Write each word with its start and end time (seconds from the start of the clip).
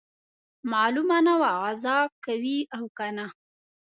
معلومه 0.71 1.17
نه 1.27 1.33
وه 1.41 1.51
غزا 1.61 1.99
کوي 2.25 2.57
او 2.75 2.83
کنه. 2.97 3.27